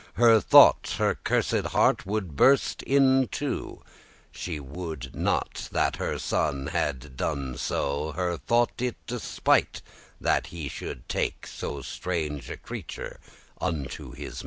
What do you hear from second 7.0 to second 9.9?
done so; Her thought it a despite